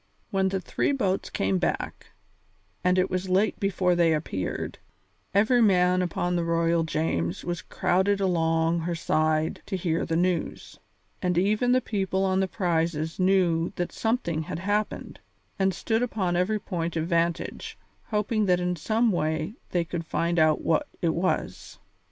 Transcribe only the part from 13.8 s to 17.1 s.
something had happened, and stood upon every point of